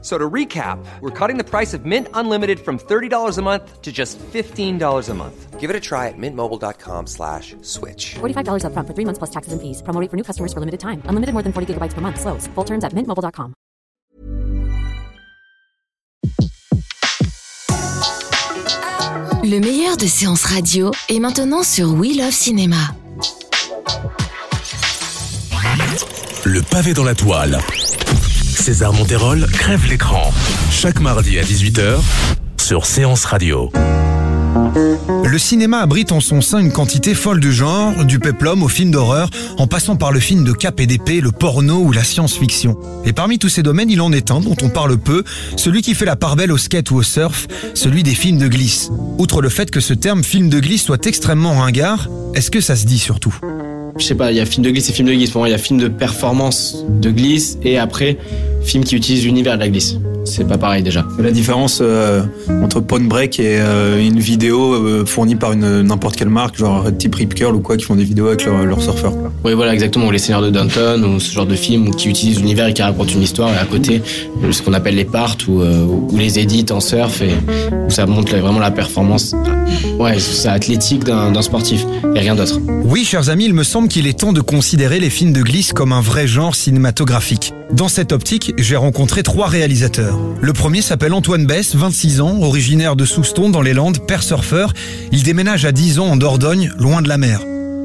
[0.00, 3.90] So to recap, we're cutting the price of Mint Unlimited from $30 a month to
[3.90, 5.58] just $15 a month.
[5.58, 8.14] Give it a try at mintmobile.com slash switch.
[8.20, 9.82] $45 upfront for three months plus taxes and fees.
[9.82, 11.02] Promo rate for new customers for limited time.
[11.06, 12.20] Unlimited more than 40 gigabytes per month.
[12.20, 12.46] Slows.
[12.54, 13.54] Full terms at mintmobile.com.
[19.44, 22.76] Le meilleur de séances radio est maintenant sur We Love Cinéma.
[26.44, 27.58] Le pavé dans la toile.
[28.58, 30.32] César Monterol crève l'écran.
[30.70, 32.00] Chaque mardi à 18h
[32.60, 33.70] sur Séance Radio.
[35.24, 38.90] Le cinéma abrite en son sein une quantité folle de genres, du peplum au film
[38.90, 42.76] d'horreur, en passant par le film de cap et d'épée, le porno ou la science-fiction.
[43.04, 45.22] Et parmi tous ces domaines, il en est un dont on parle peu,
[45.56, 48.48] celui qui fait la part belle au skate ou au surf, celui des films de
[48.48, 48.90] glisse.
[49.18, 52.76] Outre le fait que ce terme film de glisse soit extrêmement ringard, est-ce que ça
[52.76, 53.38] se dit surtout?
[53.98, 55.30] Je sais pas, il y a film de glisse et film de glisse.
[55.30, 58.16] Pour moi, il y a film de performance de glisse et après,
[58.68, 59.96] film qui utilise l'univers de la glisse.
[60.24, 61.06] C'est pas pareil déjà.
[61.18, 62.22] La différence euh,
[62.62, 66.84] entre Point Break et euh, une vidéo euh, fournie par une n'importe quelle marque, genre
[66.96, 69.14] type Rip Curl ou quoi, qui font des vidéos avec leurs leur surfeurs.
[69.42, 70.06] Oui, voilà, exactement.
[70.06, 72.82] Ou Les Seigneurs de Downton ou ce genre de film qui utilise l'univers et qui
[72.82, 74.02] raconte une histoire et à côté,
[74.50, 77.30] ce qu'on appelle les parts ou, ou les édits en surf et
[77.86, 79.34] où ça montre vraiment la performance.
[79.98, 82.58] Ouais, c'est athlétique d'un sportif et rien d'autre.
[82.84, 85.72] Oui, chers amis, il me semble qu'il est temps de considérer les films de glisse
[85.72, 87.52] comme un vrai genre cinématographique.
[87.72, 90.18] Dans cette optique, j'ai rencontré trois réalisateurs.
[90.40, 94.72] Le premier s'appelle Antoine Bess, 26 ans, originaire de Souston dans les Landes, père surfeur.
[95.12, 97.40] Il déménage à 10 ans en Dordogne, loin de la mer.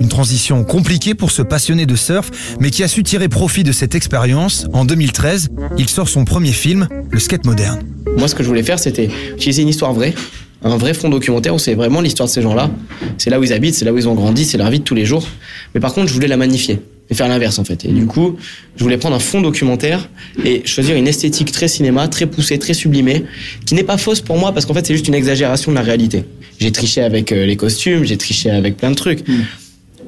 [0.00, 3.72] Une transition compliquée pour ce passionné de surf, mais qui a su tirer profit de
[3.72, 4.66] cette expérience.
[4.72, 7.80] En 2013, il sort son premier film, Le skate moderne.
[8.16, 10.14] Moi, ce que je voulais faire, c'était utiliser une histoire vraie,
[10.62, 12.70] un vrai fond documentaire où c'est vraiment l'histoire de ces gens-là.
[13.16, 14.84] C'est là où ils habitent, c'est là où ils ont grandi, c'est leur vie de
[14.84, 15.26] tous les jours.
[15.74, 17.84] Mais par contre, je voulais la magnifier et faire l'inverse en fait.
[17.84, 18.36] Et du coup,
[18.76, 20.08] je voulais prendre un fond documentaire
[20.44, 23.24] et choisir une esthétique très cinéma, très poussée, très sublimée,
[23.66, 25.82] qui n'est pas fausse pour moi parce qu'en fait c'est juste une exagération de la
[25.82, 26.24] réalité.
[26.60, 29.26] J'ai triché avec euh, les costumes, j'ai triché avec plein de trucs.
[29.26, 29.42] Hmm.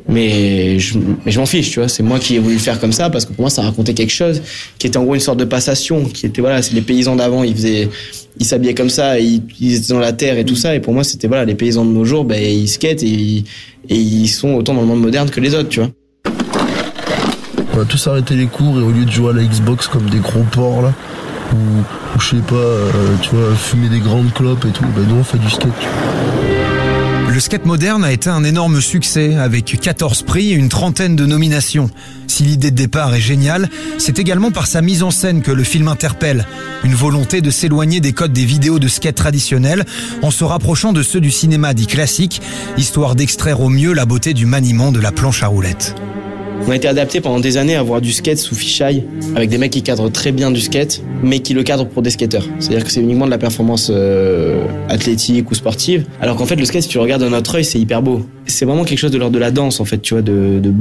[0.09, 0.99] Mais je,
[1.38, 1.88] m'en fiche, tu vois.
[1.88, 4.12] C'est moi qui ai voulu faire comme ça parce que pour moi, ça racontait quelque
[4.12, 4.43] chose
[4.78, 7.44] qui était en gros une sorte de passation, qui était voilà, c'est les paysans d'avant,
[7.44, 7.88] ils faisaient,
[8.38, 10.75] ils s'habillaient comme ça, ils, étaient dans la terre et tout ça.
[10.75, 13.44] Et pour moi, c'était voilà, les paysans de nos jours, ben ils skatent et ils,
[13.88, 15.91] et ils sont autant dans le monde moderne que les autres, tu vois.
[17.75, 20.11] On a tous arrêté les cours et au lieu de jouer à la Xbox comme
[20.11, 20.93] des gros porcs là,
[21.53, 22.91] ou, ou je sais pas, euh,
[23.22, 25.71] tu vois, fumer des grandes clopes et tout, ben nous on fait du skate.
[27.41, 31.25] Le skate moderne a été un énorme succès avec 14 prix et une trentaine de
[31.25, 31.89] nominations.
[32.27, 35.65] Si l'idée de départ est géniale, c'est également par sa mise en scène que le
[35.65, 36.45] film interpelle.
[36.84, 39.87] Une volonté de s'éloigner des codes des vidéos de skate traditionnels
[40.21, 42.43] en se rapprochant de ceux du cinéma dit classique,
[42.77, 45.95] histoire d'extraire au mieux la beauté du maniement de la planche à roulettes.
[46.66, 49.04] On a été adapté pendant des années à voir du skate sous fisheye,
[49.34, 52.10] avec des mecs qui cadrent très bien du skate, mais qui le cadrent pour des
[52.10, 52.47] skateurs.
[52.59, 56.65] C'est-à-dire que c'est uniquement de la performance euh, athlétique ou sportive, alors qu'en fait le
[56.65, 58.22] skate, si tu regardes de notre œil, c'est hyper beau.
[58.50, 60.72] C'est vraiment quelque chose de l'ordre de la danse, en fait, tu vois, de, de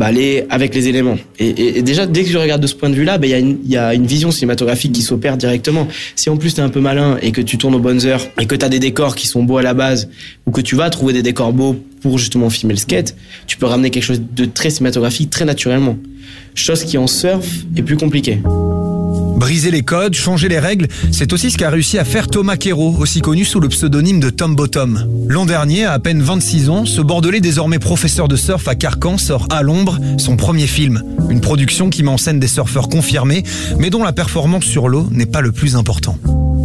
[0.50, 1.18] avec les éléments.
[1.40, 3.78] Et, déjà, dès que je regarde de ce point de vue-là, il ben, y, y,
[3.78, 5.88] a une vision cinématographique qui s'opère directement.
[6.16, 8.46] Si en plus t'es un peu malin et que tu tournes aux bonnes heures, et
[8.46, 10.10] que t'as des décors qui sont beaux à la base,
[10.46, 13.16] ou que tu vas trouver des décors beaux pour justement filmer le skate,
[13.48, 15.98] tu peux ramener quelque chose de très cinématographique très naturellement.
[16.56, 18.40] Chose qui en surf est plus compliquée.
[19.40, 22.94] Briser les codes, changer les règles, c'est aussi ce qu'a réussi à faire Thomas Quero,
[23.00, 25.08] aussi connu sous le pseudonyme de Tom Bottom.
[25.30, 29.18] L'an dernier, à à peine 26 ans, ce Bordelais désormais professeur de surf à Carcan
[29.18, 31.04] sort À l'ombre, son premier film.
[31.30, 33.44] Une production qui met en scène des surfeurs confirmés,
[33.78, 36.18] mais dont la performance sur l'eau n'est pas le plus important.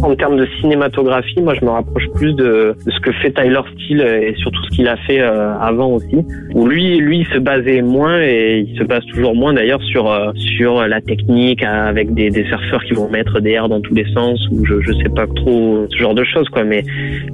[0.05, 4.01] En termes de cinématographie, moi je me rapproche plus de, ce que fait Tyler Steele
[4.01, 6.17] et surtout ce qu'il a fait euh, avant aussi.
[6.53, 10.11] Où lui, lui il se basait moins et il se base toujours moins d'ailleurs sur
[10.11, 14.05] euh, sur la technique avec des, surfeurs qui vont mettre des airs dans tous les
[14.13, 16.63] sens ou je je sais pas trop ce genre de choses quoi.
[16.63, 16.83] Mais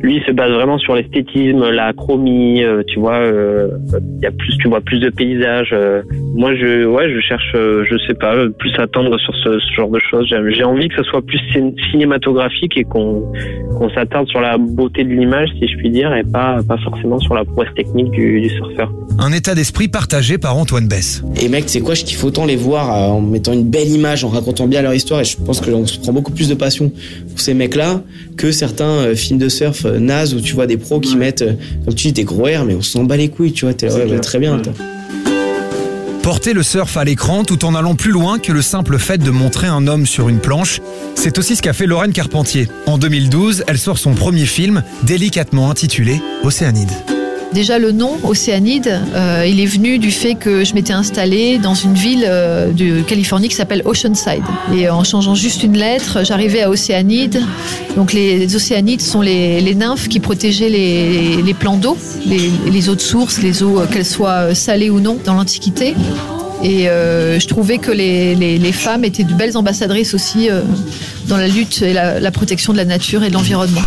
[0.01, 3.19] lui il se base vraiment sur l'esthétisme, la chromie, euh, tu vois.
[3.21, 5.75] Il y a plus, tu vois plus de paysages.
[6.35, 9.89] moi je ouais je cherche, je sais pas, plus à tendre sur ce, ce genre
[9.89, 10.33] de choses.
[10.51, 11.41] J'ai envie que ce soit plus
[11.91, 13.23] cinématographique et qu'on
[13.95, 17.33] s'attarde sur la beauté de l'image, si je puis dire, et pas, pas forcément sur
[17.33, 18.91] la prouesse technique du, du surfeur.
[19.19, 21.23] Un état d'esprit partagé par Antoine Bess.
[21.41, 24.23] Et mec, c'est quoi, je kiffe autant les voir euh, en mettant une belle image,
[24.23, 26.91] en racontant bien leur histoire, et je pense qu'on se prend beaucoup plus de passion
[27.29, 28.01] pour ces mecs-là
[28.37, 31.45] que certains euh, films de surf euh, nazes où tu vois des pros qui mettent,
[31.85, 33.91] comme tu dis, des gros airs, mais on s'en bat les couilles, tu vois, t'es
[33.91, 34.61] ouais, bah, très bien.
[36.31, 39.31] Porter le surf à l'écran tout en allant plus loin que le simple fait de
[39.31, 40.79] montrer un homme sur une planche,
[41.13, 42.69] c'est aussi ce qu'a fait Lorraine Carpentier.
[42.85, 47.20] En 2012, elle sort son premier film, délicatement intitulé Océanide.
[47.53, 51.73] Déjà le nom Océanide, euh, il est venu du fait que je m'étais installée dans
[51.73, 54.43] une ville euh, de Californie qui s'appelle Oceanside.
[54.73, 57.41] Et en changeant juste une lettre, j'arrivais à Océanide.
[57.97, 63.41] Donc les Océanides sont les, nymphes qui protégeaient les, plans d'eau, les, eaux de source,
[63.41, 65.93] les eaux, euh, qu'elles soient salées ou non, dans l'Antiquité.
[66.63, 70.47] Et je trouvais que les, femmes étaient de belles ambassadrices aussi
[71.27, 73.81] dans la lutte et la protection de la nature et de l'environnement.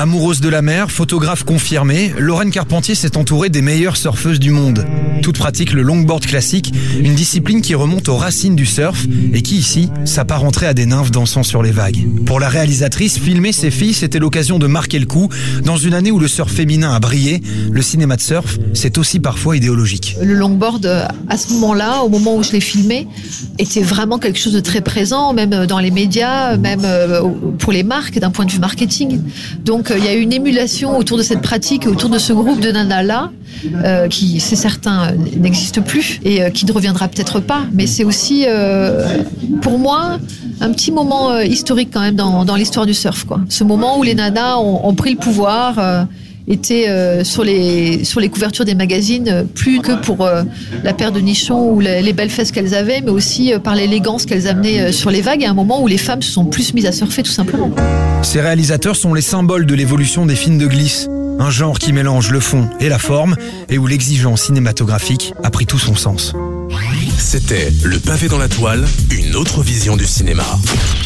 [0.00, 4.86] Amoureuse de la mer, photographe confirmée, Lorraine Carpentier s'est entourée des meilleures surfeuses du monde.
[5.22, 9.56] Toute pratique le longboard classique, une discipline qui remonte aux racines du surf et qui
[9.56, 12.06] ici s'apparenterait à des nymphes dansant sur les vagues.
[12.26, 15.30] Pour la réalisatrice, filmer ses filles, c'était l'occasion de marquer le coup.
[15.64, 19.18] Dans une année où le surf féminin a brillé, le cinéma de surf, c'est aussi
[19.18, 20.16] parfois idéologique.
[20.22, 20.86] Le longboard,
[21.28, 23.08] à ce moment-là, au moment où je l'ai filmé,
[23.58, 27.22] était vraiment quelque chose de très présent, même dans les médias, même euh,
[27.58, 29.22] pour les marques, d'un point de vue marketing.
[29.96, 32.70] Il y a eu une émulation autour de cette pratique, autour de ce groupe de
[32.70, 33.30] nanas-là,
[33.84, 37.62] euh, qui, c'est certain, n'existe plus et euh, qui ne reviendra peut-être pas.
[37.72, 39.22] Mais c'est aussi, euh,
[39.62, 40.18] pour moi,
[40.60, 43.24] un petit moment euh, historique quand même dans, l'histoire du surf.
[43.24, 43.40] Quoi.
[43.48, 46.06] Ce moment où les nanas ont pris le pouvoir
[46.48, 50.42] étaient euh, sur, les, sur les couvertures des magazines, euh, plus que pour euh,
[50.82, 53.74] la paire de nichons ou les, les belles fesses qu'elles avaient, mais aussi euh, par
[53.74, 56.46] l'élégance qu'elles amenaient euh, sur les vagues, à un moment où les femmes se sont
[56.46, 57.70] plus mises à surfer tout simplement.
[58.22, 61.08] Ces réalisateurs sont les symboles de l'évolution des films de glisse.
[61.40, 63.36] Un genre qui mélange le fond et la forme,
[63.68, 66.32] et où l'exigence cinématographique a pris tout son sens.
[67.16, 70.44] C'était Le pavé dans la toile, une autre vision du cinéma.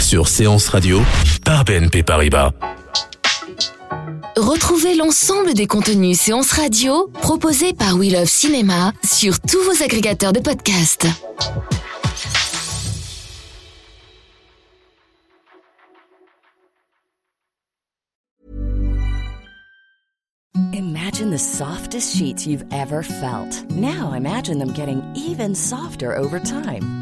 [0.00, 1.02] Sur Séance Radio,
[1.44, 2.52] par BNP Paribas.
[4.36, 10.32] Retrouvez l'ensemble des contenus séances radio proposés par We Love Cinéma sur tous vos agrégateurs
[10.32, 11.06] de podcasts.
[20.72, 23.64] Imagine the softest sheets you've ever felt.
[23.70, 27.01] Now imagine them getting even softer over time.